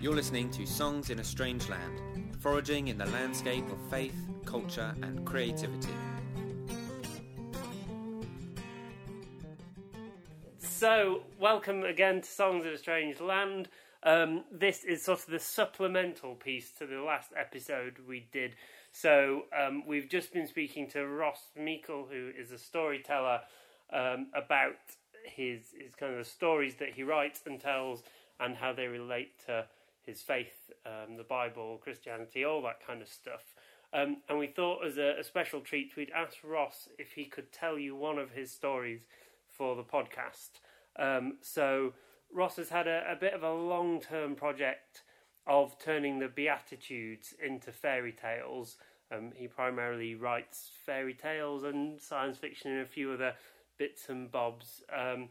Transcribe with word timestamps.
You're 0.00 0.14
listening 0.14 0.48
to 0.52 0.64
Songs 0.64 1.10
in 1.10 1.18
a 1.18 1.24
Strange 1.24 1.68
Land, 1.68 2.00
foraging 2.40 2.88
in 2.88 2.96
the 2.96 3.04
landscape 3.04 3.70
of 3.70 3.78
faith, 3.90 4.16
culture, 4.46 4.94
and 5.02 5.26
creativity. 5.26 5.92
So, 10.58 11.20
welcome 11.38 11.84
again 11.84 12.22
to 12.22 12.26
Songs 12.26 12.64
in 12.64 12.72
a 12.72 12.78
Strange 12.78 13.20
Land. 13.20 13.68
Um, 14.02 14.44
this 14.50 14.84
is 14.84 15.02
sort 15.02 15.18
of 15.18 15.26
the 15.26 15.38
supplemental 15.38 16.34
piece 16.34 16.70
to 16.78 16.86
the 16.86 17.02
last 17.02 17.32
episode 17.36 17.98
we 18.08 18.26
did. 18.32 18.54
So, 18.92 19.42
um, 19.54 19.86
we've 19.86 20.08
just 20.08 20.32
been 20.32 20.46
speaking 20.46 20.88
to 20.92 21.06
Ross 21.06 21.50
Meikle, 21.54 22.08
who 22.10 22.30
is 22.34 22.52
a 22.52 22.58
storyteller, 22.58 23.42
um, 23.92 24.28
about 24.34 24.76
his 25.26 25.74
his 25.78 25.94
kind 25.94 26.18
of 26.18 26.26
stories 26.26 26.76
that 26.76 26.94
he 26.94 27.02
writes 27.02 27.42
and 27.44 27.60
tells, 27.60 28.02
and 28.40 28.56
how 28.56 28.72
they 28.72 28.86
relate 28.86 29.32
to 29.44 29.66
his 30.04 30.22
faith, 30.22 30.70
um, 30.86 31.16
the 31.16 31.24
Bible, 31.24 31.80
Christianity, 31.82 32.44
all 32.44 32.62
that 32.62 32.84
kind 32.84 33.02
of 33.02 33.08
stuff. 33.08 33.54
Um, 33.92 34.18
and 34.28 34.38
we 34.38 34.46
thought, 34.46 34.86
as 34.86 34.98
a, 34.98 35.18
a 35.18 35.24
special 35.24 35.60
treat, 35.60 35.96
we'd 35.96 36.12
ask 36.14 36.36
Ross 36.44 36.88
if 36.98 37.12
he 37.12 37.24
could 37.24 37.52
tell 37.52 37.78
you 37.78 37.96
one 37.96 38.18
of 38.18 38.30
his 38.30 38.52
stories 38.52 39.06
for 39.48 39.74
the 39.74 39.82
podcast. 39.82 40.60
Um, 40.96 41.38
so 41.40 41.92
Ross 42.32 42.56
has 42.56 42.68
had 42.68 42.86
a, 42.86 43.04
a 43.10 43.16
bit 43.16 43.34
of 43.34 43.42
a 43.42 43.52
long 43.52 44.00
term 44.00 44.34
project 44.34 45.02
of 45.46 45.78
turning 45.78 46.18
the 46.18 46.28
Beatitudes 46.28 47.34
into 47.44 47.72
fairy 47.72 48.12
tales. 48.12 48.76
Um, 49.12 49.32
he 49.34 49.48
primarily 49.48 50.14
writes 50.14 50.70
fairy 50.86 51.14
tales 51.14 51.64
and 51.64 52.00
science 52.00 52.38
fiction 52.38 52.70
and 52.70 52.82
a 52.82 52.86
few 52.86 53.12
other 53.12 53.34
bits 53.76 54.08
and 54.08 54.30
bobs. 54.30 54.82
Um, 54.96 55.30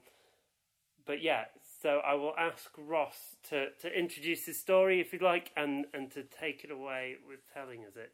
but 1.05 1.21
yeah, 1.21 1.45
so 1.81 2.01
I 2.05 2.13
will 2.15 2.33
ask 2.37 2.69
Ross 2.77 3.35
to, 3.49 3.69
to 3.81 3.97
introduce 3.97 4.45
his 4.45 4.59
story 4.59 4.99
if 4.99 5.13
you'd 5.13 5.21
like 5.21 5.51
and, 5.55 5.85
and 5.93 6.11
to 6.11 6.23
take 6.23 6.63
it 6.63 6.71
away 6.71 7.15
with 7.27 7.39
telling 7.53 7.85
us 7.85 7.95
it. 7.95 8.11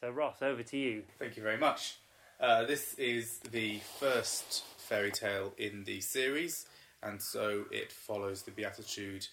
So, 0.00 0.10
Ross, 0.10 0.42
over 0.42 0.62
to 0.62 0.76
you. 0.76 1.02
Thank 1.18 1.36
you 1.36 1.42
very 1.42 1.58
much. 1.58 1.96
Uh, 2.40 2.64
this 2.64 2.94
is 2.94 3.38
the 3.50 3.80
first 4.00 4.64
fairy 4.76 5.12
tale 5.12 5.52
in 5.58 5.84
the 5.84 6.00
series, 6.00 6.66
and 7.02 7.22
so 7.22 7.64
it 7.70 7.92
follows 7.92 8.42
the 8.42 8.50
Beatitude 8.50 9.26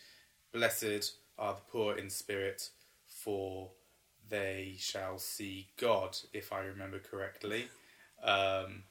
Blessed 0.52 1.14
are 1.38 1.54
the 1.54 1.62
poor 1.72 1.96
in 1.96 2.10
spirit, 2.10 2.70
for 3.08 3.70
they 4.30 4.76
shall 4.78 5.18
see 5.20 5.68
God, 5.78 6.18
if 6.34 6.52
I 6.52 6.60
remember 6.60 7.00
correctly. 7.00 7.68
Um, 8.24 8.84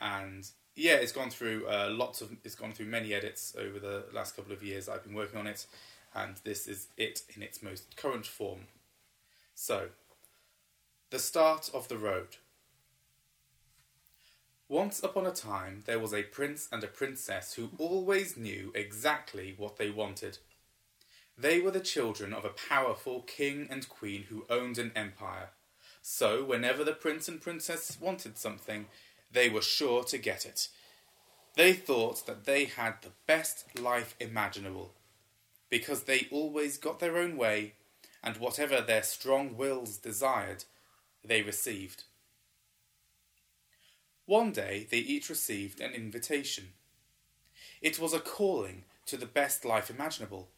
and 0.00 0.48
yeah, 0.76 0.94
it's 0.94 1.12
gone 1.12 1.30
through 1.30 1.66
uh, 1.68 1.88
lots 1.90 2.20
of. 2.20 2.30
It's 2.44 2.54
gone 2.54 2.72
through 2.72 2.86
many 2.86 3.14
edits 3.14 3.54
over 3.58 3.78
the 3.78 4.04
last 4.12 4.36
couple 4.36 4.52
of 4.52 4.62
years. 4.62 4.88
I've 4.88 5.04
been 5.04 5.14
working 5.14 5.38
on 5.38 5.46
it, 5.46 5.66
and 6.14 6.36
this 6.44 6.66
is 6.66 6.88
it 6.96 7.22
in 7.34 7.42
its 7.42 7.62
most 7.62 7.96
current 7.96 8.26
form. 8.26 8.66
So, 9.54 9.88
the 11.10 11.18
start 11.18 11.70
of 11.72 11.88
the 11.88 11.98
road. 11.98 12.36
Once 14.66 15.02
upon 15.02 15.26
a 15.26 15.30
time, 15.30 15.82
there 15.86 16.00
was 16.00 16.14
a 16.14 16.22
prince 16.22 16.68
and 16.72 16.82
a 16.82 16.88
princess 16.88 17.54
who 17.54 17.70
always 17.78 18.36
knew 18.36 18.72
exactly 18.74 19.54
what 19.56 19.76
they 19.76 19.90
wanted. 19.90 20.38
They 21.36 21.60
were 21.60 21.70
the 21.70 21.80
children 21.80 22.32
of 22.32 22.44
a 22.44 22.48
powerful 22.48 23.20
king 23.22 23.68
and 23.70 23.88
queen 23.88 24.24
who 24.28 24.46
owned 24.48 24.78
an 24.78 24.90
empire. 24.96 25.50
So, 26.02 26.44
whenever 26.44 26.82
the 26.82 26.92
prince 26.92 27.28
and 27.28 27.40
princess 27.40 27.96
wanted 28.00 28.38
something, 28.38 28.86
they 29.34 29.48
were 29.48 29.62
sure 29.62 30.04
to 30.04 30.16
get 30.16 30.46
it. 30.46 30.68
They 31.56 31.72
thought 31.72 32.26
that 32.26 32.44
they 32.44 32.64
had 32.64 32.94
the 33.02 33.12
best 33.26 33.78
life 33.78 34.16
imaginable, 34.18 34.94
because 35.68 36.04
they 36.04 36.28
always 36.30 36.78
got 36.78 37.00
their 37.00 37.18
own 37.18 37.36
way, 37.36 37.74
and 38.22 38.36
whatever 38.38 38.80
their 38.80 39.02
strong 39.02 39.56
wills 39.56 39.98
desired, 39.98 40.64
they 41.24 41.42
received. 41.42 42.04
One 44.26 44.52
day 44.52 44.86
they 44.90 44.98
each 44.98 45.28
received 45.28 45.80
an 45.80 45.92
invitation. 45.92 46.72
It 47.82 47.98
was 47.98 48.14
a 48.14 48.20
calling 48.20 48.84
to 49.06 49.16
the 49.16 49.26
best 49.26 49.64
life 49.64 49.90
imaginable. 49.90 50.48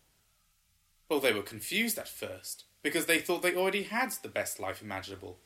Well, 1.09 1.21
they 1.21 1.33
were 1.33 1.43
confused 1.43 1.99
at 1.99 2.09
first, 2.09 2.65
because 2.83 3.07
they 3.07 3.19
thought 3.19 3.43
they 3.43 3.57
already 3.57 3.85
had 3.85 4.13
the 4.23 4.29
best 4.29 4.61
life 4.61 4.81
imaginable. 4.81 5.39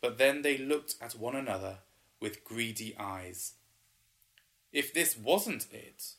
But 0.00 0.16
then 0.16 0.42
they 0.42 0.56
looked 0.56 0.94
at 1.02 1.12
one 1.12 1.36
another 1.36 1.78
with 2.20 2.44
greedy 2.44 2.94
eyes. 2.98 3.54
If 4.72 4.92
this 4.94 5.16
wasn't 5.16 5.66
it, 5.72 6.12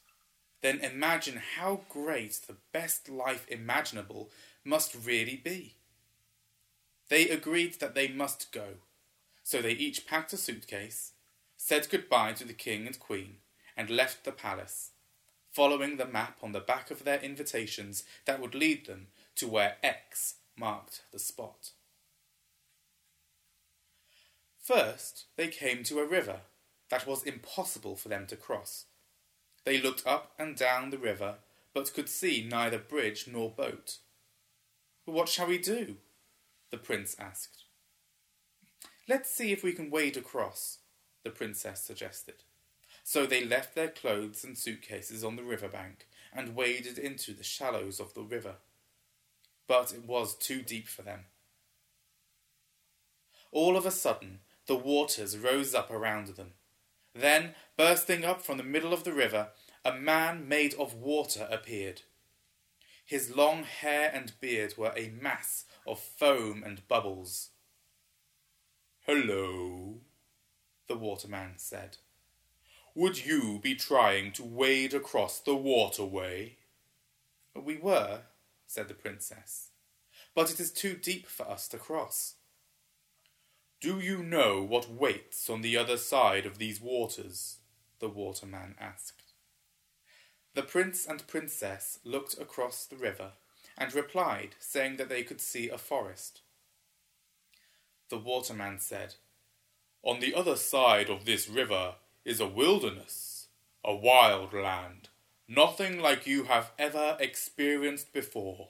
then 0.61 0.79
imagine 0.79 1.41
how 1.57 1.81
great 1.89 2.39
the 2.47 2.57
best 2.71 3.09
life 3.09 3.45
imaginable 3.49 4.29
must 4.63 4.95
really 5.05 5.35
be. 5.35 5.75
They 7.09 7.29
agreed 7.29 7.79
that 7.79 7.95
they 7.95 8.07
must 8.07 8.51
go, 8.51 8.75
so 9.43 9.61
they 9.61 9.71
each 9.71 10.07
packed 10.07 10.33
a 10.33 10.37
suitcase, 10.37 11.13
said 11.57 11.89
goodbye 11.89 12.33
to 12.33 12.45
the 12.45 12.53
king 12.53 12.87
and 12.87 12.99
queen, 12.99 13.37
and 13.75 13.89
left 13.89 14.23
the 14.23 14.31
palace, 14.31 14.91
following 15.51 15.97
the 15.97 16.05
map 16.05 16.37
on 16.41 16.51
the 16.51 16.59
back 16.59 16.91
of 16.91 17.03
their 17.03 17.19
invitations 17.19 18.03
that 18.25 18.39
would 18.39 18.55
lead 18.55 18.85
them 18.85 19.07
to 19.35 19.47
where 19.47 19.77
X 19.83 20.35
marked 20.57 21.01
the 21.11 21.19
spot. 21.19 21.71
First, 24.61 25.25
they 25.37 25.47
came 25.47 25.83
to 25.83 25.99
a 25.99 26.07
river 26.07 26.41
that 26.89 27.07
was 27.07 27.23
impossible 27.23 27.95
for 27.95 28.09
them 28.09 28.27
to 28.27 28.35
cross. 28.35 28.85
They 29.65 29.81
looked 29.81 30.05
up 30.05 30.31
and 30.37 30.55
down 30.55 30.89
the 30.89 30.97
river, 30.97 31.35
but 31.73 31.93
could 31.93 32.09
see 32.09 32.47
neither 32.47 32.77
bridge 32.77 33.27
nor 33.27 33.49
boat. 33.49 33.97
What 35.05 35.29
shall 35.29 35.47
we 35.47 35.57
do? 35.57 35.97
the 36.69 36.77
prince 36.77 37.15
asked. 37.19 37.65
Let's 39.07 39.29
see 39.29 39.51
if 39.51 39.61
we 39.61 39.73
can 39.73 39.89
wade 39.89 40.15
across, 40.15 40.77
the 41.23 41.29
princess 41.29 41.81
suggested. 41.81 42.35
So 43.03 43.25
they 43.25 43.43
left 43.43 43.75
their 43.75 43.89
clothes 43.89 44.43
and 44.43 44.57
suitcases 44.57 45.23
on 45.23 45.35
the 45.35 45.43
river 45.43 45.67
bank 45.67 46.07
and 46.33 46.55
waded 46.55 46.97
into 46.97 47.33
the 47.33 47.43
shallows 47.43 47.99
of 47.99 48.13
the 48.13 48.21
river. 48.21 48.55
But 49.67 49.91
it 49.91 50.05
was 50.05 50.35
too 50.35 50.61
deep 50.61 50.87
for 50.87 51.01
them. 51.01 51.25
All 53.51 53.75
of 53.75 53.85
a 53.85 53.91
sudden, 53.91 54.39
the 54.71 54.77
waters 54.77 55.37
rose 55.37 55.75
up 55.75 55.91
around 55.91 56.27
them. 56.27 56.51
Then, 57.13 57.55
bursting 57.75 58.23
up 58.23 58.41
from 58.41 58.55
the 58.55 58.63
middle 58.63 58.93
of 58.93 59.03
the 59.03 59.11
river, 59.11 59.49
a 59.83 59.91
man 59.91 60.47
made 60.47 60.73
of 60.75 60.93
water 60.93 61.45
appeared. 61.51 62.03
His 63.05 63.35
long 63.35 63.63
hair 63.63 64.09
and 64.13 64.31
beard 64.39 64.75
were 64.77 64.93
a 64.95 65.11
mass 65.21 65.65
of 65.85 65.99
foam 65.99 66.63
and 66.65 66.87
bubbles. 66.87 67.49
Hello, 69.01 69.99
the 70.87 70.95
waterman 70.95 71.55
said. 71.57 71.97
Would 72.95 73.25
you 73.25 73.59
be 73.61 73.75
trying 73.75 74.31
to 74.31 74.43
wade 74.45 74.93
across 74.93 75.41
the 75.41 75.53
waterway? 75.53 76.55
We 77.61 77.75
were, 77.75 78.21
said 78.67 78.87
the 78.87 78.93
princess, 78.93 79.71
but 80.33 80.49
it 80.49 80.61
is 80.61 80.71
too 80.71 80.93
deep 80.93 81.27
for 81.27 81.45
us 81.45 81.67
to 81.67 81.77
cross. 81.77 82.35
Do 83.81 83.99
you 83.99 84.21
know 84.21 84.61
what 84.61 84.91
waits 84.91 85.49
on 85.49 85.63
the 85.63 85.75
other 85.75 85.97
side 85.97 86.45
of 86.45 86.59
these 86.59 86.79
waters? 86.79 87.57
the 87.99 88.09
waterman 88.09 88.75
asked. 88.79 89.33
The 90.53 90.61
prince 90.61 91.07
and 91.07 91.25
princess 91.25 91.97
looked 92.03 92.39
across 92.39 92.85
the 92.85 92.95
river 92.95 93.31
and 93.75 93.91
replied, 93.95 94.55
saying 94.59 94.97
that 94.97 95.09
they 95.09 95.23
could 95.23 95.41
see 95.41 95.67
a 95.67 95.79
forest. 95.79 96.41
The 98.09 98.19
waterman 98.19 98.77
said, 98.77 99.15
On 100.03 100.19
the 100.19 100.35
other 100.35 100.57
side 100.57 101.09
of 101.09 101.25
this 101.25 101.49
river 101.49 101.95
is 102.23 102.39
a 102.39 102.47
wilderness, 102.47 103.47
a 103.83 103.95
wild 103.95 104.53
land, 104.53 105.09
nothing 105.47 105.99
like 105.99 106.27
you 106.27 106.43
have 106.43 106.71
ever 106.77 107.17
experienced 107.19 108.13
before. 108.13 108.69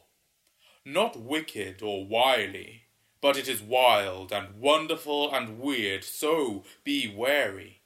Not 0.85 1.19
wicked 1.19 1.81
or 1.81 2.05
wily, 2.05 2.83
but 3.21 3.37
it 3.37 3.47
is 3.47 3.61
wild 3.61 4.31
and 4.31 4.59
wonderful 4.59 5.31
and 5.33 5.59
weird, 5.59 6.03
so 6.03 6.63
be 6.83 7.07
wary. 7.07 7.81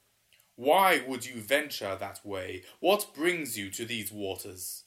Why 0.56 1.04
would 1.06 1.26
you 1.26 1.42
venture 1.42 1.98
that 2.00 2.26
way? 2.26 2.64
What 2.80 3.14
brings 3.14 3.58
you 3.58 3.70
to 3.72 3.86
these 3.86 4.12
waters? 4.12 4.84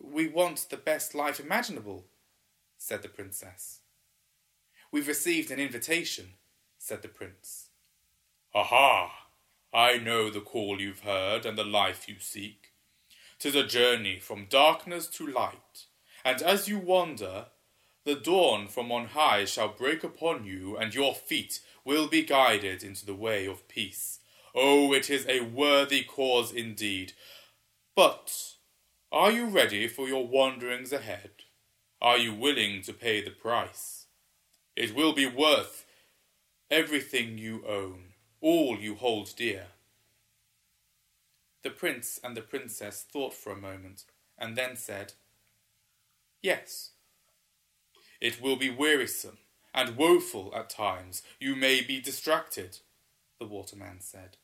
We 0.00 0.26
want 0.26 0.66
the 0.70 0.78
best 0.78 1.14
life 1.14 1.38
imaginable, 1.38 2.06
said 2.78 3.02
the 3.02 3.08
princess. 3.08 3.80
We've 4.90 5.08
received 5.08 5.50
an 5.50 5.60
invitation, 5.60 6.34
said 6.78 7.02
the 7.02 7.08
prince. 7.08 7.68
Aha! 8.54 9.26
I 9.74 9.98
know 9.98 10.30
the 10.30 10.40
call 10.40 10.80
you've 10.80 11.00
heard 11.00 11.46
and 11.46 11.56
the 11.56 11.64
life 11.64 12.08
you 12.08 12.16
seek. 12.18 12.72
Tis 13.38 13.54
a 13.54 13.66
journey 13.66 14.18
from 14.18 14.46
darkness 14.48 15.06
to 15.08 15.26
light, 15.26 15.86
and 16.24 16.42
as 16.42 16.68
you 16.68 16.78
wander, 16.78 17.46
the 18.04 18.14
dawn 18.14 18.66
from 18.66 18.90
on 18.90 19.06
high 19.06 19.44
shall 19.44 19.68
break 19.68 20.02
upon 20.02 20.44
you, 20.44 20.76
and 20.76 20.94
your 20.94 21.14
feet 21.14 21.60
will 21.84 22.08
be 22.08 22.22
guided 22.22 22.82
into 22.82 23.06
the 23.06 23.14
way 23.14 23.46
of 23.46 23.68
peace. 23.68 24.18
Oh, 24.54 24.92
it 24.92 25.08
is 25.08 25.26
a 25.28 25.40
worthy 25.40 26.02
cause 26.02 26.52
indeed. 26.52 27.12
But 27.94 28.54
Are 29.10 29.30
you 29.30 29.46
ready 29.46 29.88
for 29.88 30.08
your 30.08 30.26
wanderings 30.26 30.92
ahead? 30.92 31.30
Are 32.00 32.16
you 32.16 32.34
willing 32.34 32.80
to 32.82 32.94
pay 32.94 33.22
the 33.22 33.30
price? 33.30 34.06
It 34.74 34.94
will 34.94 35.12
be 35.12 35.26
worth 35.26 35.84
everything 36.70 37.36
you 37.36 37.62
own, 37.68 38.14
all 38.40 38.78
you 38.80 38.94
hold 38.94 39.36
dear. 39.36 39.66
The 41.62 41.70
prince 41.70 42.18
and 42.24 42.34
the 42.34 42.40
princess 42.40 43.04
thought 43.08 43.34
for 43.34 43.52
a 43.52 43.60
moment 43.60 44.04
and 44.38 44.56
then 44.56 44.76
said, 44.76 45.12
Yes. 46.42 46.92
It 48.22 48.40
will 48.40 48.54
be 48.54 48.70
wearisome 48.70 49.38
and 49.74 49.96
woeful 49.96 50.52
at 50.54 50.70
times. 50.70 51.24
You 51.40 51.56
may 51.56 51.80
be 51.80 52.00
distracted, 52.00 52.78
the 53.40 53.46
waterman 53.46 53.98
said. 53.98 54.36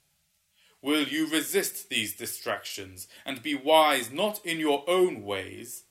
Will 0.83 1.05
you 1.05 1.31
resist 1.31 1.89
these 1.89 2.17
distractions 2.17 3.07
and 3.25 3.41
be 3.41 3.55
wise 3.55 4.11
not 4.11 4.45
in 4.45 4.59
your 4.59 4.83
own 4.89 5.23
ways, 5.23 5.85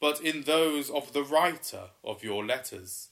but 0.00 0.22
in 0.22 0.44
those 0.44 0.88
of 0.88 1.12
the 1.12 1.22
writer 1.22 1.90
of 2.02 2.24
your 2.24 2.42
letters? 2.42 3.10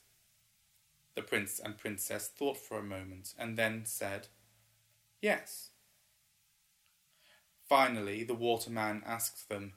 The 1.17 1.23
prince 1.23 1.61
and 1.63 1.77
princess 1.77 2.27
thought 2.27 2.57
for 2.57 2.79
a 2.79 2.83
moment 2.83 3.35
and 3.39 3.59
then 3.59 3.83
said, 3.85 4.29
Yes. 5.21 5.69
Finally, 7.69 8.25
the 8.25 8.35
waterman 8.35 9.03
asked 9.05 9.51
them, 9.51 9.75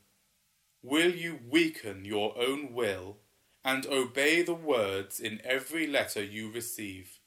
Will 0.81 1.11
you 1.11 1.39
weaken 1.49 2.05
your 2.05 2.33
own 2.37 2.71
will 2.71 3.17
and 3.67 3.85
obey 3.87 4.41
the 4.41 4.53
words 4.53 5.19
in 5.19 5.41
every 5.43 5.85
letter 5.85 6.23
you 6.23 6.49
receive? 6.49 7.19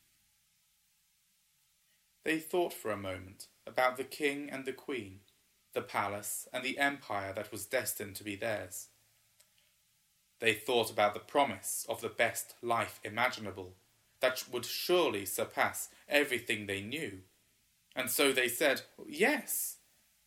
They 2.25 2.39
thought 2.39 2.73
for 2.73 2.91
a 2.91 2.97
moment 2.97 3.49
about 3.67 3.99
the 3.99 4.05
king 4.05 4.49
and 4.51 4.65
the 4.65 4.73
queen, 4.73 5.21
the 5.75 5.83
palace 5.83 6.49
and 6.51 6.65
the 6.65 6.79
empire 6.79 7.35
that 7.35 7.53
was 7.53 7.67
destined 7.67 8.17
to 8.17 8.25
be 8.25 8.37
theirs. 8.37 8.89
They 10.41 10.55
thought 10.55 10.91
about 10.91 11.13
the 11.13 11.21
promise 11.21 11.85
of 11.91 12.01
the 12.01 12.09
best 12.09 12.55
life 12.63 13.01
imaginable, 13.05 13.75
that 14.23 14.43
would 14.51 14.65
surely 14.65 15.27
surpass 15.27 15.91
everything 16.09 16.67
they 16.67 16.81
knew. 16.81 17.19
And 17.95 18.11
so 18.11 18.33
they 18.33 18.49
said, 18.49 18.81
Yes, 19.07 19.77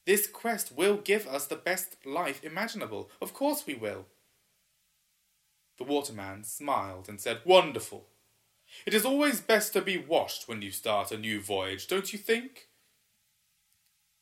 this 0.05 0.27
quest 0.27 0.71
will 0.71 0.97
give 0.97 1.25
us 1.25 1.47
the 1.47 1.55
best 1.55 1.97
life 2.05 2.43
imaginable. 2.43 3.09
Of 3.19 3.33
course 3.33 3.65
we 3.65 3.73
will. 3.73 4.05
The 5.83 5.91
waterman 5.91 6.45
smiled 6.45 7.09
and 7.09 7.19
said, 7.19 7.41
Wonderful. 7.43 8.07
It 8.85 8.93
is 8.93 9.03
always 9.03 9.41
best 9.41 9.73
to 9.73 9.81
be 9.81 9.97
washed 9.97 10.47
when 10.47 10.61
you 10.61 10.71
start 10.71 11.11
a 11.11 11.17
new 11.17 11.41
voyage, 11.41 11.87
don't 11.87 12.13
you 12.13 12.17
think? 12.17 12.69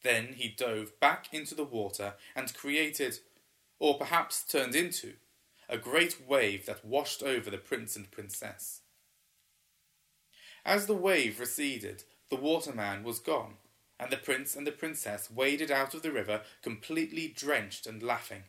Then 0.02 0.34
he 0.34 0.50
dove 0.50 1.00
back 1.00 1.28
into 1.32 1.54
the 1.54 1.64
water 1.64 2.16
and 2.36 2.52
created, 2.56 3.20
or 3.78 4.00
perhaps 4.00 4.44
turned 4.44 4.74
into, 4.74 5.14
a 5.70 5.78
great 5.78 6.28
wave 6.28 6.66
that 6.66 6.84
washed 6.84 7.22
over 7.22 7.52
the 7.52 7.60
prince 7.60 7.96
and 7.96 8.10
princess. 8.10 8.82
As 10.66 10.88
the 10.88 10.96
wave 10.96 11.40
receded, 11.40 12.06
the 12.32 12.38
waterman 12.38 13.04
was 13.04 13.20
gone, 13.20 13.58
and 14.00 14.12
the 14.12 14.18
prince 14.18 14.56
and 14.56 14.66
the 14.66 14.72
princess 14.72 15.30
waded 15.30 15.70
out 15.70 15.94
of 15.94 16.02
the 16.02 16.12
river 16.12 16.42
completely 16.64 17.28
drenched 17.28 17.86
and 17.86 18.02
laughing. 18.02 18.46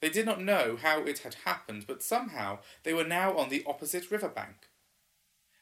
They 0.00 0.10
did 0.10 0.26
not 0.26 0.42
know 0.42 0.76
how 0.80 1.00
it 1.02 1.20
had 1.20 1.36
happened, 1.44 1.86
but 1.86 2.02
somehow 2.02 2.58
they 2.82 2.92
were 2.92 3.04
now 3.04 3.36
on 3.36 3.48
the 3.48 3.64
opposite 3.66 4.10
river 4.10 4.28
bank. 4.28 4.68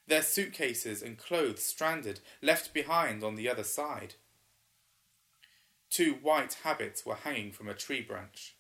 Their 0.07 0.23
suitcases 0.23 1.03
and 1.03 1.17
clothes 1.17 1.63
stranded, 1.63 2.21
left 2.41 2.75
behind 2.75 3.23
on 3.23 3.37
the 3.37 3.49
other 3.49 3.65
side. 3.65 4.15
Two 5.91 6.15
white 6.15 6.55
habits 6.65 7.07
were 7.07 7.17
hanging 7.17 7.53
from 7.53 7.69
a 7.69 7.75
tree 7.75 8.01
branch. 8.01 8.57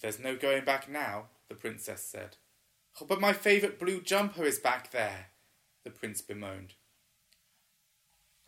There's 0.00 0.18
no 0.18 0.36
going 0.36 0.64
back 0.64 0.88
now, 0.88 1.26
the 1.48 1.54
princess 1.54 2.02
said. 2.04 2.36
Oh, 3.00 3.06
but 3.06 3.20
my 3.20 3.32
favourite 3.32 3.78
blue 3.78 4.00
jumper 4.00 4.44
is 4.44 4.58
back 4.58 4.90
there, 4.90 5.26
the 5.84 5.90
prince 5.90 6.20
bemoaned. 6.20 6.74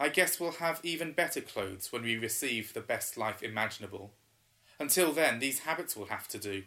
I 0.01 0.09
guess 0.09 0.41
we'll 0.41 0.53
have 0.53 0.81
even 0.83 1.13
better 1.13 1.41
clothes 1.41 1.93
when 1.93 2.03
we 2.03 2.17
receive 2.17 2.73
the 2.73 2.81
best 2.81 3.17
life 3.17 3.43
imaginable. 3.43 4.13
Until 4.83 5.13
then, 5.13 5.39
these 5.39 5.61
habits 5.61 5.97
will 5.97 6.07
have 6.07 6.27
to 6.27 6.39
do. 6.39 6.65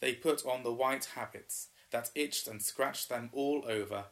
They 0.00 0.14
put 0.14 0.44
on 0.44 0.64
the 0.64 0.72
white 0.72 1.04
habits 1.14 1.68
that 1.92 2.10
itched 2.16 2.48
and 2.48 2.60
scratched 2.60 3.08
them 3.08 3.30
all 3.32 3.64
over, 3.68 4.06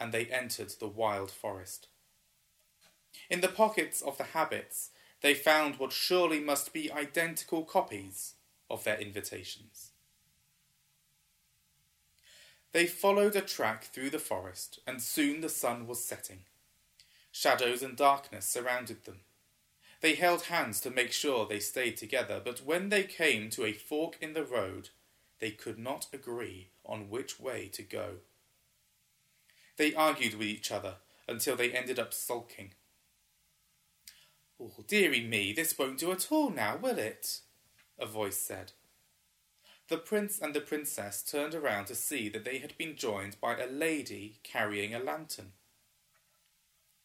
and 0.00 0.10
they 0.10 0.26
entered 0.26 0.70
the 0.80 0.88
wild 0.88 1.30
forest. 1.30 1.86
In 3.30 3.42
the 3.42 3.48
pockets 3.62 4.02
of 4.02 4.18
the 4.18 4.24
habits, 4.24 4.90
they 5.20 5.34
found 5.34 5.76
what 5.76 5.92
surely 5.92 6.40
must 6.40 6.72
be 6.72 6.90
identical 6.90 7.62
copies 7.62 8.34
of 8.68 8.82
their 8.82 8.98
invitations. 8.98 9.92
They 12.72 12.88
followed 12.88 13.36
a 13.36 13.40
track 13.40 13.84
through 13.84 14.10
the 14.10 14.18
forest, 14.18 14.80
and 14.84 15.00
soon 15.00 15.42
the 15.42 15.48
sun 15.48 15.86
was 15.86 16.04
setting. 16.04 16.40
Shadows 17.30 17.84
and 17.84 17.96
darkness 17.96 18.46
surrounded 18.46 19.04
them. 19.04 19.20
They 20.02 20.16
held 20.16 20.42
hands 20.42 20.80
to 20.80 20.90
make 20.90 21.12
sure 21.12 21.46
they 21.46 21.60
stayed 21.60 21.96
together, 21.96 22.42
but 22.44 22.64
when 22.64 22.88
they 22.88 23.04
came 23.04 23.50
to 23.50 23.64
a 23.64 23.72
fork 23.72 24.16
in 24.20 24.34
the 24.34 24.44
road, 24.44 24.90
they 25.38 25.52
could 25.52 25.78
not 25.78 26.08
agree 26.12 26.70
on 26.84 27.08
which 27.08 27.38
way 27.38 27.68
to 27.68 27.82
go. 27.82 28.16
They 29.76 29.94
argued 29.94 30.34
with 30.34 30.48
each 30.48 30.72
other 30.72 30.96
until 31.28 31.54
they 31.54 31.70
ended 31.70 32.00
up 32.00 32.12
sulking. 32.12 32.72
Oh, 34.60 34.72
dearie 34.88 35.24
me, 35.24 35.52
this 35.52 35.78
won't 35.78 35.98
do 35.98 36.10
at 36.10 36.30
all 36.32 36.50
now, 36.50 36.76
will 36.76 36.98
it? 36.98 37.40
A 37.96 38.04
voice 38.04 38.38
said. 38.38 38.72
The 39.88 39.98
prince 39.98 40.40
and 40.40 40.52
the 40.52 40.60
princess 40.60 41.22
turned 41.22 41.54
around 41.54 41.86
to 41.86 41.94
see 41.94 42.28
that 42.30 42.44
they 42.44 42.58
had 42.58 42.76
been 42.76 42.96
joined 42.96 43.40
by 43.40 43.56
a 43.56 43.70
lady 43.70 44.40
carrying 44.42 44.94
a 44.94 44.98
lantern. 44.98 45.52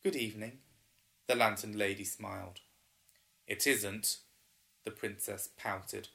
Good 0.04 0.16
evening. 0.16 0.60
The 1.28 1.36
lantern 1.36 1.78
lady 1.78 2.04
smiled. 2.04 2.62
It 3.48 3.66
isn't, 3.66 4.18
the 4.84 4.92
princess 4.92 5.50
pouted. 5.58 6.10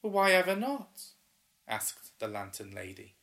Why 0.00 0.32
ever 0.32 0.56
not? 0.56 1.02
asked 1.68 2.18
the 2.18 2.28
lantern 2.28 2.72
lady. 2.72 3.14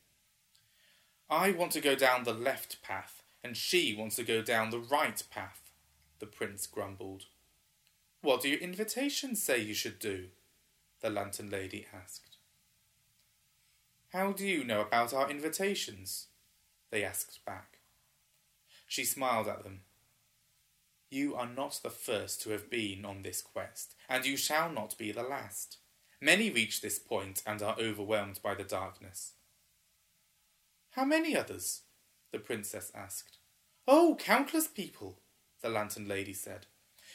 I 1.30 1.52
want 1.52 1.72
to 1.74 1.82
go 1.82 1.96
down 1.96 2.24
the 2.24 2.34
left 2.34 2.82
path, 2.82 3.24
and 3.44 3.58
she 3.58 3.96
wants 3.96 4.16
to 4.16 4.24
go 4.24 4.42
down 4.42 4.70
the 4.70 4.80
right 4.80 5.22
path, 5.30 5.72
the 6.20 6.26
prince 6.26 6.68
grumbled. 6.68 7.26
What 8.22 8.42
do 8.42 8.50
your 8.50 8.60
invitations 8.60 9.42
say 9.42 9.60
you 9.60 9.74
should 9.74 10.00
do? 10.00 10.28
the 11.02 11.10
lantern 11.10 11.50
lady 11.50 11.86
asked. 11.94 12.38
How 14.10 14.32
do 14.34 14.46
you 14.46 14.64
know 14.64 14.82
about 14.82 15.14
our 15.14 15.30
invitations? 15.30 16.28
they 16.92 17.04
asked 17.04 17.46
back. 17.46 17.80
She 18.88 19.06
smiled 19.06 19.48
at 19.48 19.64
them 19.64 19.82
you 21.10 21.36
are 21.36 21.48
not 21.48 21.80
the 21.82 21.90
first 21.90 22.42
to 22.42 22.52
have 22.52 22.70
been 22.70 23.06
on 23.06 23.22
this 23.22 23.42
quest, 23.42 23.96
and 24.08 24.26
you 24.26 24.38
shall 24.38 24.72
not 24.72 24.98
be 24.98 25.12
the 25.12 25.24
last. 25.24 25.78
Many 26.22 26.50
reach 26.50 26.82
this 26.82 27.00
point 27.00 27.42
and 27.46 27.62
are 27.62 27.78
overwhelmed 27.80 28.40
by 28.44 28.56
the 28.56 28.64
darkness. 28.64 29.34
How 30.92 31.06
many 31.06 31.36
others? 31.36 31.82
the 32.32 32.40
princess 32.40 32.92
asked. 32.94 33.38
Oh, 33.88 34.18
countless 34.20 34.68
people, 34.68 35.20
the 35.62 35.70
lantern 35.70 36.08
lady 36.08 36.34
said. 36.34 36.68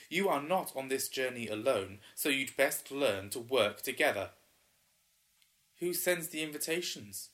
You 0.08 0.28
are 0.28 0.42
not 0.42 0.72
on 0.74 0.88
this 0.88 1.08
journey 1.08 1.48
alone, 1.48 2.00
so 2.14 2.28
you'd 2.28 2.56
best 2.56 2.90
learn 2.90 3.30
to 3.30 3.40
work 3.40 3.82
together. 3.82 4.30
Who 5.80 5.92
sends 5.92 6.28
the 6.28 6.42
invitations? 6.42 7.30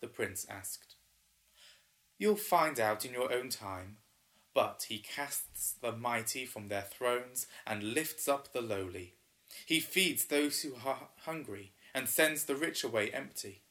the 0.00 0.08
prince 0.08 0.46
asked. 0.50 0.96
You'll 2.18 2.36
find 2.36 2.78
out 2.78 3.04
in 3.04 3.12
your 3.12 3.32
own 3.32 3.48
time, 3.48 3.98
but 4.54 4.86
he 4.88 4.98
casts 4.98 5.74
the 5.82 5.92
mighty 5.92 6.46
from 6.46 6.68
their 6.68 6.82
thrones 6.82 7.46
and 7.66 7.94
lifts 7.94 8.28
up 8.28 8.52
the 8.52 8.60
lowly. 8.62 9.14
He 9.66 9.80
feeds 9.80 10.26
those 10.26 10.62
who 10.62 10.74
are 10.86 11.08
hungry 11.24 11.72
and 11.94 12.08
sends 12.08 12.44
the 12.44 12.56
rich 12.56 12.84
away 12.84 13.10
empty. 13.10 13.62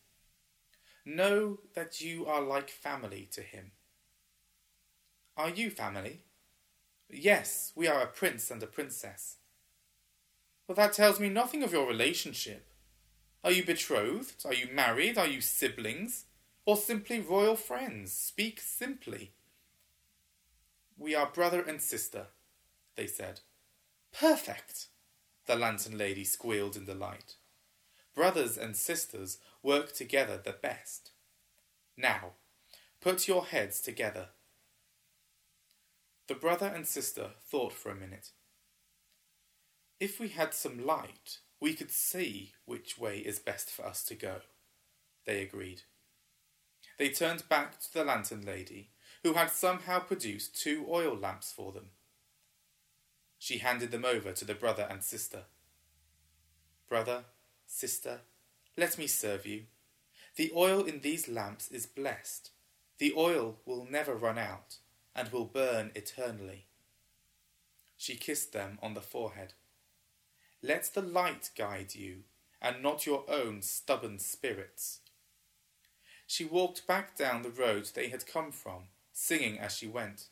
Know 1.05 1.59
that 1.73 2.01
you 2.01 2.25
are 2.25 2.41
like 2.41 2.69
family 2.69 3.27
to 3.31 3.41
him. 3.41 3.71
Are 5.35 5.49
you 5.49 5.69
family? 5.69 6.21
Yes, 7.09 7.71
we 7.75 7.87
are 7.87 8.01
a 8.01 8.07
prince 8.07 8.51
and 8.51 8.61
a 8.63 8.67
princess. 8.67 9.37
Well, 10.67 10.75
that 10.75 10.93
tells 10.93 11.19
me 11.19 11.29
nothing 11.29 11.63
of 11.63 11.73
your 11.73 11.87
relationship. 11.87 12.67
Are 13.43 13.51
you 13.51 13.65
betrothed? 13.65 14.45
Are 14.45 14.53
you 14.53 14.67
married? 14.73 15.17
Are 15.17 15.27
you 15.27 15.41
siblings? 15.41 16.25
Or 16.65 16.77
simply 16.77 17.19
royal 17.19 17.57
friends? 17.57 18.13
Speak 18.13 18.61
simply. 18.61 19.31
We 20.97 21.15
are 21.15 21.27
brother 21.27 21.61
and 21.61 21.81
sister, 21.81 22.27
they 22.95 23.07
said. 23.07 23.41
Perfect, 24.11 24.87
the 25.47 25.55
lantern 25.55 25.97
lady 25.97 26.23
squealed 26.23 26.75
in 26.75 26.85
delight. 26.85 27.35
Brothers 28.15 28.57
and 28.57 28.75
sisters 28.75 29.39
work 29.63 29.93
together 29.93 30.37
the 30.37 30.53
best. 30.53 31.11
Now, 31.97 32.33
put 33.01 33.27
your 33.27 33.45
heads 33.45 33.81
together. 33.81 34.29
The 36.27 36.35
brother 36.35 36.67
and 36.67 36.87
sister 36.87 37.31
thought 37.49 37.73
for 37.73 37.91
a 37.91 37.95
minute. 37.95 38.29
If 39.99 40.19
we 40.19 40.29
had 40.29 40.53
some 40.53 40.85
light, 40.85 41.39
we 41.59 41.73
could 41.73 41.91
see 41.91 42.53
which 42.65 42.97
way 42.97 43.19
is 43.19 43.39
best 43.39 43.69
for 43.69 43.85
us 43.85 44.03
to 44.05 44.15
go, 44.15 44.41
they 45.25 45.41
agreed. 45.41 45.83
They 46.97 47.09
turned 47.09 47.47
back 47.49 47.79
to 47.79 47.93
the 47.93 48.03
lantern 48.03 48.45
lady, 48.45 48.91
who 49.23 49.33
had 49.33 49.49
somehow 49.49 49.99
produced 49.99 50.61
two 50.61 50.85
oil 50.89 51.15
lamps 51.15 51.51
for 51.51 51.71
them. 51.71 51.87
She 53.39 53.59
handed 53.59 53.91
them 53.91 54.05
over 54.05 54.31
to 54.33 54.45
the 54.45 54.53
brother 54.53 54.87
and 54.89 55.03
sister. 55.03 55.43
Brother, 56.87 57.23
sister, 57.65 58.21
let 58.77 58.97
me 58.97 59.07
serve 59.07 59.45
you. 59.45 59.63
The 60.35 60.51
oil 60.55 60.83
in 60.83 61.01
these 61.01 61.27
lamps 61.27 61.69
is 61.69 61.85
blessed. 61.85 62.51
The 62.97 63.13
oil 63.15 63.57
will 63.65 63.87
never 63.89 64.13
run 64.13 64.37
out 64.37 64.77
and 65.15 65.31
will 65.31 65.45
burn 65.45 65.91
eternally. 65.95 66.65
She 67.97 68.15
kissed 68.15 68.51
them 68.51 68.79
on 68.81 68.93
the 68.93 69.01
forehead. 69.01 69.53
Let 70.61 70.91
the 70.93 71.01
light 71.01 71.49
guide 71.57 71.95
you, 71.95 72.23
and 72.61 72.81
not 72.81 73.05
your 73.05 73.25
own 73.29 73.61
stubborn 73.61 74.19
spirits. 74.19 75.01
She 76.25 76.45
walked 76.45 76.87
back 76.87 77.17
down 77.17 77.41
the 77.41 77.49
road 77.49 77.89
they 77.93 78.07
had 78.07 78.25
come 78.25 78.51
from, 78.51 78.83
singing 79.13 79.59
as 79.59 79.77
she 79.77 79.87
went. 79.87 80.25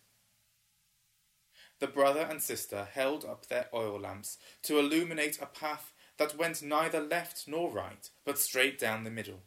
The 1.80 1.88
brother 1.88 2.28
and 2.30 2.42
sister 2.42 2.88
held 2.92 3.24
up 3.24 3.48
their 3.48 3.68
oil 3.74 4.00
lamps 4.00 4.38
to 4.64 4.78
illuminate 4.78 5.42
a 5.42 5.46
path 5.46 5.94
that 6.18 6.38
went 6.38 6.62
neither 6.62 7.00
left 7.00 7.48
nor 7.48 7.72
right, 7.72 8.10
but 8.26 8.38
straight 8.38 8.78
down 8.78 9.04
the 9.04 9.10
middle. 9.10 9.40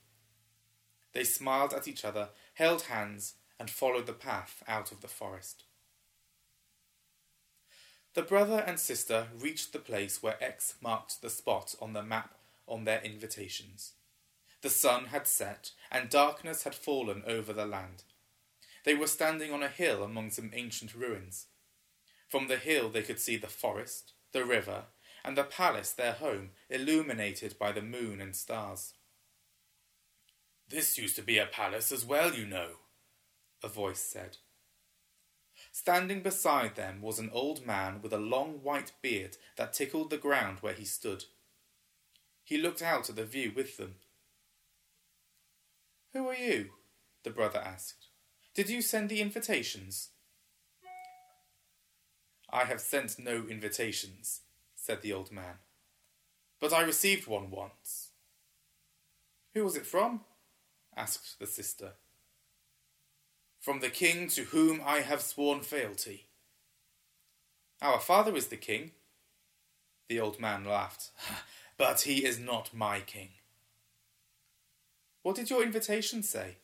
They 1.12 1.24
smiled 1.24 1.72
at 1.72 1.86
each 1.86 2.04
other, 2.04 2.30
held 2.54 2.82
hands, 2.82 3.34
and 3.60 3.70
followed 3.70 4.06
the 4.06 4.12
path 4.12 4.62
out 4.66 4.90
of 4.90 5.00
the 5.00 5.08
forest. 5.08 5.64
The 8.14 8.22
brother 8.22 8.64
and 8.66 8.78
sister 8.78 9.28
reached 9.38 9.72
the 9.72 9.78
place 9.78 10.22
where 10.22 10.42
X 10.42 10.74
marked 10.80 11.20
the 11.20 11.30
spot 11.30 11.74
on 11.80 11.92
the 11.92 12.02
map 12.02 12.34
on 12.66 12.84
their 12.84 13.00
invitations. 13.02 13.92
The 14.62 14.70
sun 14.70 15.06
had 15.06 15.26
set, 15.26 15.72
and 15.90 16.08
darkness 16.08 16.62
had 16.62 16.74
fallen 16.74 17.22
over 17.26 17.52
the 17.52 17.66
land. 17.66 18.04
They 18.84 18.94
were 18.94 19.06
standing 19.06 19.52
on 19.52 19.62
a 19.62 19.68
hill 19.68 20.02
among 20.02 20.30
some 20.30 20.50
ancient 20.54 20.94
ruins. 20.94 21.46
From 22.28 22.48
the 22.48 22.56
hill 22.56 22.90
they 22.90 23.02
could 23.02 23.18
see 23.18 23.36
the 23.36 23.48
forest, 23.48 24.12
the 24.32 24.44
river, 24.44 24.84
and 25.24 25.36
the 25.38 25.44
palace, 25.44 25.92
their 25.92 26.12
home, 26.12 26.50
illuminated 26.68 27.58
by 27.58 27.72
the 27.72 27.82
moon 27.82 28.20
and 28.20 28.36
stars. 28.36 28.92
This 30.68 30.98
used 30.98 31.16
to 31.16 31.22
be 31.22 31.38
a 31.38 31.46
palace 31.46 31.92
as 31.92 32.04
well, 32.04 32.34
you 32.34 32.46
know, 32.46 32.68
a 33.62 33.68
voice 33.68 34.00
said. 34.00 34.38
Standing 35.72 36.22
beside 36.22 36.74
them 36.74 37.00
was 37.00 37.18
an 37.18 37.30
old 37.32 37.66
man 37.66 38.00
with 38.02 38.12
a 38.12 38.18
long 38.18 38.62
white 38.62 38.92
beard 39.00 39.36
that 39.56 39.72
tickled 39.72 40.10
the 40.10 40.18
ground 40.18 40.58
where 40.60 40.74
he 40.74 40.84
stood. 40.84 41.24
He 42.42 42.58
looked 42.58 42.82
out 42.82 43.08
at 43.08 43.16
the 43.16 43.24
view 43.24 43.52
with 43.54 43.78
them. 43.78 43.96
Who 46.12 46.28
are 46.28 46.34
you? 46.34 46.70
the 47.22 47.30
brother 47.30 47.58
asked. 47.58 48.08
Did 48.54 48.68
you 48.68 48.82
send 48.82 49.08
the 49.08 49.20
invitations? 49.20 50.10
I 52.48 52.64
have 52.64 52.80
sent 52.80 53.18
no 53.18 53.44
invitations, 53.50 54.42
said 54.76 55.02
the 55.02 55.12
old 55.12 55.32
man. 55.32 55.56
But 56.60 56.72
I 56.72 56.82
received 56.82 57.26
one 57.26 57.50
once. 57.50 58.10
Who 59.54 59.64
was 59.64 59.76
it 59.76 59.86
from? 59.86 60.20
asked 60.96 61.40
the 61.40 61.46
sister. 61.48 61.94
From 63.60 63.80
the 63.80 63.90
king 63.90 64.28
to 64.28 64.44
whom 64.44 64.80
I 64.86 65.00
have 65.00 65.20
sworn 65.20 65.60
fealty. 65.60 66.26
Our 67.82 67.98
father 67.98 68.36
is 68.36 68.48
the 68.48 68.56
king. 68.56 68.92
The 70.08 70.20
old 70.20 70.38
man 70.38 70.64
laughed. 70.64 71.10
But 71.76 72.02
he 72.02 72.24
is 72.24 72.38
not 72.38 72.72
my 72.72 73.00
king. 73.00 73.30
What 75.22 75.34
did 75.34 75.50
your 75.50 75.60
invitation 75.60 76.22
say? 76.22 76.58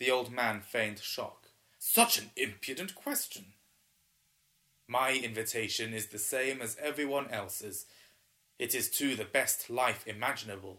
The 0.00 0.10
old 0.10 0.32
man 0.32 0.62
feigned 0.62 0.98
shock. 0.98 1.50
Such 1.78 2.18
an 2.18 2.30
impudent 2.34 2.94
question. 2.94 3.52
My 4.88 5.12
invitation 5.12 5.92
is 5.92 6.06
the 6.06 6.18
same 6.18 6.62
as 6.62 6.78
everyone 6.82 7.30
else's. 7.30 7.84
It 8.58 8.74
is 8.74 8.90
to 8.92 9.14
the 9.14 9.26
best 9.26 9.68
life 9.68 10.06
imaginable. 10.06 10.78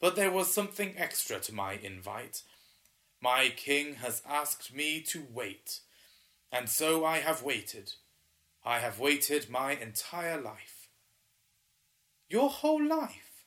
But 0.00 0.16
there 0.16 0.30
was 0.30 0.52
something 0.52 0.94
extra 0.96 1.38
to 1.40 1.54
my 1.54 1.74
invite. 1.74 2.42
My 3.20 3.50
king 3.54 3.96
has 3.96 4.22
asked 4.26 4.74
me 4.74 5.02
to 5.02 5.26
wait, 5.32 5.80
and 6.50 6.70
so 6.70 7.04
I 7.04 7.18
have 7.18 7.42
waited. 7.42 7.92
I 8.64 8.78
have 8.78 8.98
waited 8.98 9.50
my 9.50 9.72
entire 9.72 10.40
life. 10.40 10.88
Your 12.28 12.48
whole 12.48 12.82
life? 12.82 13.44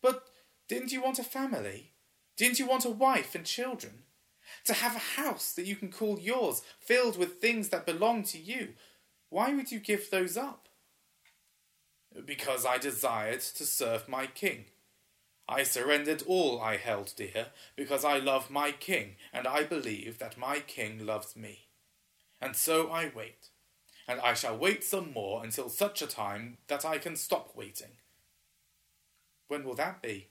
But 0.00 0.24
didn't 0.66 0.92
you 0.92 1.02
want 1.02 1.18
a 1.18 1.24
family? 1.24 1.91
Didn't 2.36 2.58
you 2.58 2.66
want 2.66 2.84
a 2.84 2.90
wife 2.90 3.34
and 3.34 3.44
children? 3.44 4.02
to 4.64 4.74
have 4.74 4.94
a 4.94 5.20
house 5.20 5.52
that 5.52 5.66
you 5.66 5.76
can 5.76 5.90
call 5.90 6.18
yours, 6.18 6.62
filled 6.78 7.18
with 7.18 7.40
things 7.40 7.68
that 7.70 7.86
belong 7.86 8.22
to 8.24 8.38
you. 8.38 8.70
Why 9.28 9.54
would 9.54 9.72
you 9.72 9.80
give 9.80 10.10
those 10.10 10.36
up? 10.36 10.68
Because 12.24 12.66
I 12.66 12.78
desired 12.78 13.40
to 13.40 13.64
serve 13.64 14.08
my 14.08 14.26
king. 14.26 14.66
I 15.48 15.64
surrendered 15.64 16.22
all 16.26 16.60
I 16.60 16.76
held 16.76 17.12
dear 17.16 17.46
because 17.76 18.04
I 18.04 18.18
love 18.18 18.50
my 18.50 18.70
king 18.72 19.16
and 19.32 19.46
I 19.46 19.64
believe 19.64 20.18
that 20.18 20.38
my 20.38 20.60
king 20.60 21.04
loves 21.04 21.34
me. 21.34 21.66
And 22.40 22.54
so 22.56 22.90
I 22.90 23.10
wait, 23.14 23.48
and 24.08 24.20
I 24.20 24.34
shall 24.34 24.56
wait 24.56 24.82
some 24.84 25.12
more 25.12 25.44
until 25.44 25.68
such 25.68 26.02
a 26.02 26.06
time 26.06 26.58
that 26.66 26.84
I 26.84 26.98
can 26.98 27.16
stop 27.16 27.56
waiting. 27.56 27.92
When 29.48 29.64
will 29.64 29.74
that 29.74 30.02
be? 30.02 30.28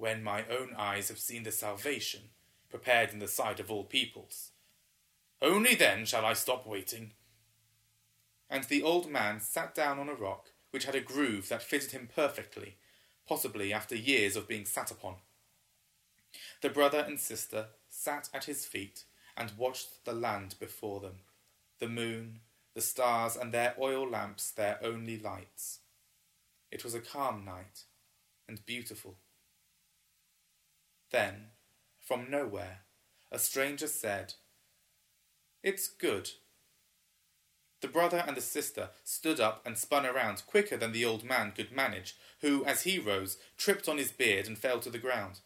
When 0.00 0.22
my 0.22 0.46
own 0.46 0.74
eyes 0.78 1.08
have 1.08 1.18
seen 1.18 1.42
the 1.42 1.52
salvation 1.52 2.30
prepared 2.70 3.12
in 3.12 3.18
the 3.18 3.28
sight 3.28 3.60
of 3.60 3.70
all 3.70 3.84
peoples. 3.84 4.52
Only 5.42 5.74
then 5.74 6.06
shall 6.06 6.24
I 6.24 6.32
stop 6.32 6.66
waiting. 6.66 7.12
And 8.48 8.64
the 8.64 8.82
old 8.82 9.10
man 9.10 9.40
sat 9.40 9.74
down 9.74 9.98
on 9.98 10.08
a 10.08 10.14
rock 10.14 10.52
which 10.70 10.86
had 10.86 10.94
a 10.94 11.02
groove 11.02 11.50
that 11.50 11.62
fitted 11.62 11.90
him 11.90 12.08
perfectly, 12.14 12.78
possibly 13.28 13.74
after 13.74 13.94
years 13.94 14.36
of 14.36 14.48
being 14.48 14.64
sat 14.64 14.90
upon. 14.90 15.16
The 16.62 16.70
brother 16.70 17.00
and 17.00 17.20
sister 17.20 17.66
sat 17.90 18.30
at 18.32 18.44
his 18.44 18.64
feet 18.64 19.04
and 19.36 19.52
watched 19.58 20.06
the 20.06 20.14
land 20.14 20.54
before 20.58 21.00
them, 21.00 21.16
the 21.78 21.88
moon, 21.88 22.40
the 22.72 22.80
stars, 22.80 23.36
and 23.36 23.52
their 23.52 23.74
oil 23.78 24.08
lamps 24.08 24.50
their 24.50 24.78
only 24.82 25.18
lights. 25.18 25.80
It 26.70 26.84
was 26.84 26.94
a 26.94 27.00
calm 27.00 27.44
night 27.44 27.82
and 28.48 28.64
beautiful. 28.64 29.16
Then 31.10 31.50
from 32.00 32.30
nowhere, 32.30 32.80
a 33.30 33.38
stranger 33.38 33.86
said, 33.86 34.34
It's 35.62 35.88
good. 35.88 36.30
The 37.80 37.88
brother 37.88 38.24
and 38.26 38.36
the 38.36 38.42
sister 38.42 38.90
stood 39.04 39.40
up 39.40 39.62
and 39.64 39.78
spun 39.78 40.04
around 40.04 40.42
quicker 40.46 40.76
than 40.76 40.92
the 40.92 41.04
old 41.04 41.24
man 41.24 41.52
could 41.52 41.72
manage, 41.72 42.16
who, 42.40 42.64
as 42.64 42.82
he 42.82 42.98
rose, 42.98 43.38
tripped 43.56 43.88
on 43.88 43.96
his 43.96 44.12
beard 44.12 44.46
and 44.46 44.58
fell 44.58 44.80
to 44.80 44.90
the 44.90 44.98
ground. 44.98 45.40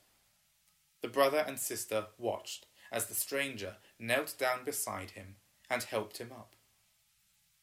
The 1.03 1.09
brother 1.09 1.45
and 1.47 1.59
sister 1.59 2.07
watched 2.19 2.67
as 2.91 3.07
the 3.07 3.15
stranger 3.15 3.77
knelt 3.99 4.35
down 4.39 4.65
beside 4.65 5.13
him 5.13 5.37
and 5.69 5.83
helped 5.83 6.19
him 6.19 6.33
up. 6.33 6.55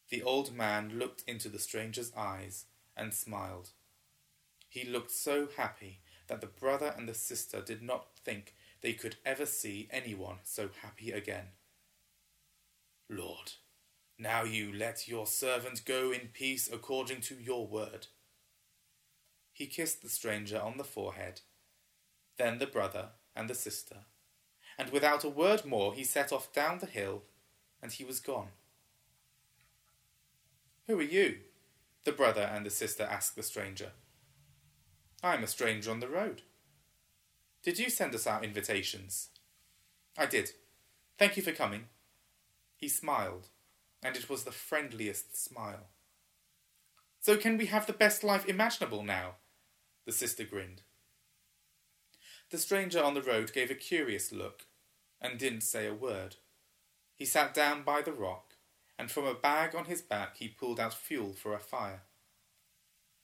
The 0.10 0.24
old 0.24 0.53
man 0.53 1.00
looked 1.00 1.24
into 1.27 1.50
the 1.50 1.60
stranger's 1.60 2.12
eyes 2.15 2.65
and 2.96 3.13
smiled. 3.13 3.70
He 4.67 4.86
looked 4.86 5.12
so 5.12 5.48
happy 5.58 6.01
that 6.32 6.40
the 6.40 6.48
brother 6.48 6.94
and 6.98 7.10
the 7.10 7.14
sister 7.14 7.60
did 7.62 7.82
not 7.82 8.06
think 8.24 8.56
they 8.80 8.94
could 8.94 9.18
ever 9.26 9.46
see 9.46 9.90
anyone 9.92 10.38
so 10.44 10.70
happy 10.82 11.12
again. 11.12 11.48
Lord, 13.10 13.52
now 14.18 14.44
you 14.44 14.72
let 14.72 15.10
your 15.10 15.28
servant 15.28 15.84
go 15.84 16.10
in 16.10 16.30
peace 16.32 16.70
according 16.72 17.20
to 17.24 17.36
your 17.36 17.68
word. 17.68 18.08
He 19.52 19.66
kissed 19.66 20.02
the 20.02 20.08
stranger 20.08 20.58
on 20.58 20.78
the 20.78 20.86
forehead, 20.86 21.42
then 22.38 22.60
the 22.60 22.66
brother 22.66 23.10
and 23.36 23.50
the 23.50 23.54
sister, 23.54 23.98
and 24.80 24.90
without 24.90 25.26
a 25.26 25.30
word 25.30 25.66
more 25.66 25.94
he 25.94 26.06
set 26.06 26.32
off 26.32 26.54
down 26.54 26.80
the 26.80 26.86
hill, 26.86 27.24
and 27.84 27.92
he 27.92 28.06
was 28.06 28.22
gone. 28.22 28.52
Who 30.88 30.98
are 30.98 31.04
you? 31.04 31.40
the 32.04 32.12
brother 32.12 32.42
and 32.42 32.66
the 32.66 32.72
sister 32.72 33.04
asked 33.04 33.36
the 33.36 33.44
stranger. 33.44 33.92
I 35.24 35.36
am 35.36 35.44
a 35.44 35.48
stranger 35.48 35.92
on 35.92 36.00
the 36.00 36.08
road. 36.08 36.42
Did 37.63 37.78
you 37.78 37.90
send 37.90 38.16
us 38.16 38.25
our 38.25 38.44
invitations? 38.44 39.30
I 40.18 40.25
did. 40.25 40.51
Thank 41.20 41.38
you 41.38 41.44
for 41.44 41.51
coming. 41.51 41.86
He 42.75 42.88
smiled, 42.88 43.50
and 44.01 44.16
it 44.16 44.30
was 44.30 44.44
the 44.44 44.51
friendliest 44.51 45.42
smile. 45.42 45.90
So 47.20 47.38
can 47.38 47.58
we 47.58 47.68
have 47.68 47.86
the 47.86 47.94
best 47.94 48.24
life 48.24 48.48
imaginable 48.48 49.04
now? 49.04 49.36
The 50.06 50.12
sister 50.12 50.44
grinned. 50.44 50.82
The 52.50 52.58
stranger 52.58 53.01
on 53.01 53.13
the 53.13 53.22
road 53.22 53.54
gave 53.54 53.70
a 53.70 53.75
curious 53.75 54.32
look 54.32 54.66
and 55.22 55.38
didn't 55.38 55.62
say 55.62 55.86
a 55.86 55.94
word. 55.94 56.38
He 57.16 57.25
sat 57.25 57.54
down 57.54 57.84
by 57.84 58.01
the 58.01 58.12
rock 58.12 58.56
and 58.98 59.12
from 59.12 59.25
a 59.25 59.36
bag 59.36 59.75
on 59.75 59.86
his 59.86 60.01
back 60.01 60.38
he 60.38 60.48
pulled 60.48 60.80
out 60.80 60.94
fuel 60.94 61.34
for 61.34 61.54
a 61.54 61.60
fire. 61.60 62.01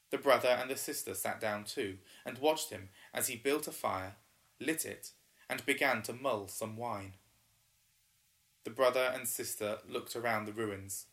The 0.10 0.18
brother 0.18 0.50
and 0.50 0.70
the 0.70 0.78
sister 0.78 1.14
sat 1.14 1.42
down 1.42 1.66
too, 1.66 1.98
and 2.26 2.38
watched 2.38 2.70
him 2.70 2.90
as 3.14 3.28
he 3.28 3.36
built 3.36 3.68
a 3.68 3.72
fire, 3.72 4.16
lit 4.60 4.86
it, 4.86 5.12
and 5.50 5.66
began 5.66 6.02
to 6.04 6.14
mull 6.14 6.48
some 6.48 6.78
wine. 6.78 7.14
The 8.64 8.72
brother 8.72 9.12
and 9.14 9.28
sister 9.28 9.80
looked 9.88 10.16
around 10.16 10.46
the 10.46 10.54
ruins. 10.54 11.06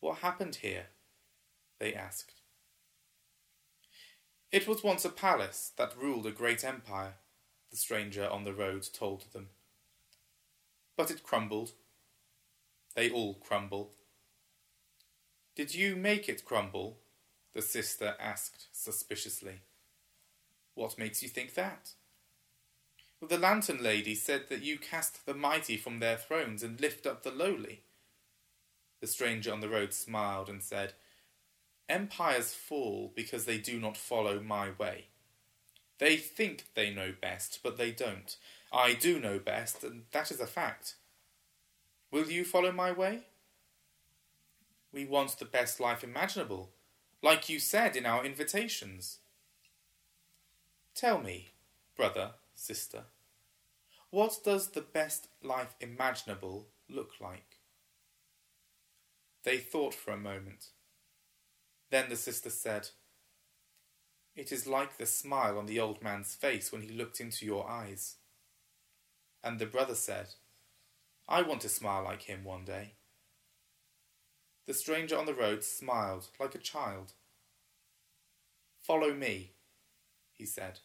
What 0.00 0.18
happened 0.18 0.56
here? 0.56 0.86
they 1.78 1.94
asked. 1.94 2.40
It 4.52 4.66
was 4.66 4.82
once 4.82 5.04
a 5.04 5.10
palace 5.10 5.72
that 5.76 6.00
ruled 6.00 6.26
a 6.26 6.30
great 6.30 6.64
empire, 6.64 7.14
the 7.70 7.76
stranger 7.76 8.28
on 8.28 8.44
the 8.44 8.54
road 8.54 8.86
told 8.92 9.24
them. 9.32 9.48
But 10.96 11.10
it 11.10 11.22
crumbled. 11.22 11.72
They 12.94 13.10
all 13.10 13.34
crumble. 13.34 13.92
Did 15.54 15.74
you 15.74 15.96
make 15.96 16.28
it 16.28 16.44
crumble? 16.44 16.98
The 17.56 17.62
sister 17.62 18.14
asked 18.20 18.66
suspiciously. 18.70 19.62
What 20.74 20.98
makes 20.98 21.22
you 21.22 21.30
think 21.30 21.54
that? 21.54 21.92
Well, 23.18 23.30
the 23.30 23.38
lantern 23.38 23.82
lady 23.82 24.14
said 24.14 24.50
that 24.50 24.62
you 24.62 24.76
cast 24.76 25.24
the 25.24 25.32
mighty 25.32 25.78
from 25.78 25.98
their 25.98 26.18
thrones 26.18 26.62
and 26.62 26.78
lift 26.78 27.06
up 27.06 27.22
the 27.22 27.30
lowly. 27.30 27.80
The 29.00 29.06
stranger 29.06 29.50
on 29.54 29.62
the 29.62 29.70
road 29.70 29.94
smiled 29.94 30.50
and 30.50 30.62
said, 30.62 30.92
Empires 31.88 32.52
fall 32.52 33.10
because 33.16 33.46
they 33.46 33.56
do 33.56 33.80
not 33.80 33.96
follow 33.96 34.38
my 34.38 34.68
way. 34.76 35.06
They 35.96 36.18
think 36.18 36.66
they 36.74 36.90
know 36.90 37.14
best, 37.18 37.60
but 37.62 37.78
they 37.78 37.90
don't. 37.90 38.36
I 38.70 38.92
do 38.92 39.18
know 39.18 39.38
best, 39.38 39.82
and 39.82 40.02
that 40.12 40.30
is 40.30 40.40
a 40.40 40.46
fact. 40.46 40.96
Will 42.10 42.30
you 42.30 42.44
follow 42.44 42.70
my 42.70 42.92
way? 42.92 43.20
We 44.92 45.06
want 45.06 45.38
the 45.38 45.46
best 45.46 45.80
life 45.80 46.04
imaginable, 46.04 46.68
like 47.22 47.48
you 47.48 47.58
said 47.58 47.96
in 47.96 48.06
our 48.06 48.24
invitations. 48.24 49.18
Tell 50.94 51.18
me, 51.20 51.48
brother, 51.96 52.32
sister, 52.54 53.04
what 54.10 54.38
does 54.44 54.68
the 54.68 54.80
best 54.80 55.28
life 55.42 55.74
imaginable 55.80 56.68
look 56.88 57.12
like? 57.20 57.58
They 59.44 59.58
thought 59.58 59.94
for 59.94 60.12
a 60.12 60.18
moment. 60.18 60.70
Then 61.90 62.08
the 62.08 62.16
sister 62.16 62.50
said, 62.50 62.88
It 64.34 64.50
is 64.50 64.66
like 64.66 64.96
the 64.96 65.06
smile 65.06 65.58
on 65.58 65.66
the 65.66 65.78
old 65.80 66.02
man's 66.02 66.34
face 66.34 66.72
when 66.72 66.82
he 66.82 66.88
looked 66.88 67.20
into 67.20 67.46
your 67.46 67.68
eyes. 67.68 68.16
And 69.44 69.58
the 69.58 69.66
brother 69.66 69.94
said, 69.94 70.28
I 71.28 71.42
want 71.42 71.60
to 71.62 71.68
smile 71.68 72.04
like 72.04 72.22
him 72.22 72.44
one 72.44 72.64
day. 72.64 72.94
The 74.66 74.74
stranger 74.74 75.16
on 75.16 75.26
the 75.26 75.34
road 75.34 75.62
smiled 75.62 76.28
like 76.40 76.54
a 76.54 76.58
child. 76.58 77.12
Follow 78.80 79.14
me, 79.14 79.52
he 80.32 80.44
said. 80.44 80.80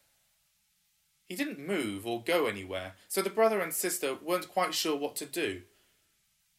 He 1.25 1.35
didn't 1.35 1.65
move 1.65 2.05
or 2.05 2.23
go 2.23 2.45
anywhere, 2.45 2.95
so 3.07 3.21
the 3.21 3.29
brother 3.29 3.59
and 3.59 3.73
sister 3.73 4.15
weren't 4.15 4.49
quite 4.49 4.73
sure 4.73 4.95
what 4.97 5.15
to 5.17 5.25
do. 5.25 5.61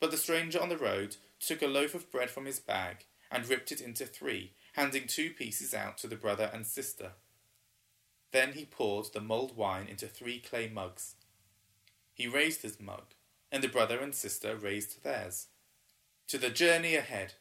But 0.01 0.11
the 0.11 0.17
stranger 0.17 0.61
on 0.61 0.69
the 0.69 0.79
road 0.79 1.17
took 1.39 1.63
a 1.63 1.67
loaf 1.67 1.95
of 1.95 2.11
bread 2.11 2.31
from 2.31 2.47
his 2.47 2.59
bag 2.59 3.05
and 3.31 3.49
ripped 3.49 3.71
it 3.71 3.81
into 3.81 4.07
three, 4.07 4.53
handing 4.75 5.07
two 5.07 5.31
pieces 5.31 5.75
out 5.75 5.99
to 5.99 6.07
the 6.07 6.17
brother 6.17 6.51
and 6.53 6.67
sister. 6.67 7.13
Then 8.33 8.55
he 8.55 8.65
poured 8.65 9.13
the 9.13 9.21
mulled 9.21 9.57
wine 9.57 9.87
into 9.89 10.07
three 10.07 10.41
clay 10.41 10.69
mugs. 10.69 11.15
He 12.15 12.27
raised 12.27 12.63
his 12.63 12.81
mug, 12.81 13.15
and 13.51 13.63
the 13.63 13.69
brother 13.69 13.99
and 13.99 14.15
sister 14.15 14.57
raised 14.57 15.03
theirs. 15.03 15.49
To 16.33 16.39
the 16.39 16.49
journey 16.49 16.95
ahead, 16.97 17.35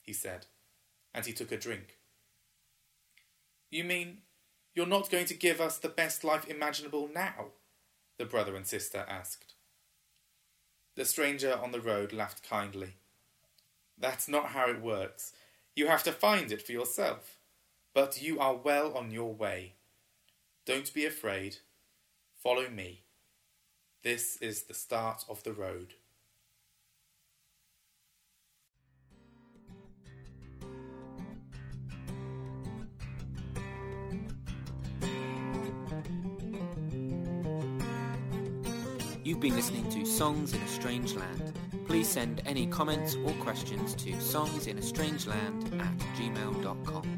he 0.00 0.12
said, 0.12 0.46
and 1.12 1.26
he 1.26 1.32
took 1.32 1.50
a 1.50 1.56
drink. 1.56 1.96
You 3.72 3.82
mean 3.82 4.18
you're 4.72 4.86
not 4.86 5.10
going 5.10 5.26
to 5.26 5.34
give 5.34 5.60
us 5.60 5.78
the 5.78 5.88
best 5.88 6.22
life 6.22 6.46
imaginable 6.46 7.10
now? 7.12 7.46
the 8.18 8.24
brother 8.24 8.54
and 8.54 8.64
sister 8.64 9.04
asked. 9.08 9.54
The 10.94 11.04
stranger 11.04 11.58
on 11.60 11.72
the 11.72 11.80
road 11.80 12.12
laughed 12.12 12.48
kindly. 12.48 12.94
That's 13.98 14.28
not 14.28 14.50
how 14.50 14.70
it 14.70 14.80
works. 14.80 15.32
You 15.74 15.88
have 15.88 16.04
to 16.04 16.12
find 16.12 16.52
it 16.52 16.62
for 16.62 16.70
yourself. 16.70 17.38
But 17.94 18.22
you 18.22 18.38
are 18.38 18.54
well 18.54 18.96
on 18.96 19.10
your 19.10 19.34
way. 19.34 19.72
Don't 20.64 20.94
be 20.94 21.04
afraid. 21.04 21.56
Follow 22.40 22.70
me. 22.70 23.02
This 24.04 24.36
is 24.36 24.62
the 24.62 24.74
start 24.74 25.24
of 25.28 25.42
the 25.42 25.52
road. 25.52 25.94
You've 39.26 39.40
been 39.40 39.56
listening 39.56 39.88
to 39.90 40.06
Songs 40.06 40.54
in 40.54 40.62
a 40.62 40.68
Strange 40.68 41.14
Land. 41.16 41.58
Please 41.88 42.06
send 42.06 42.42
any 42.46 42.68
comments 42.68 43.16
or 43.24 43.32
questions 43.42 43.92
to 43.96 44.12
songsinastrangeland 44.12 45.80
at 45.80 45.98
gmail.com. 46.16 47.15